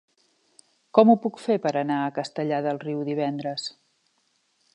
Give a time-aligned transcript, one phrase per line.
[0.97, 3.73] Com ho puc fer per anar a Castellar del Riu divendres?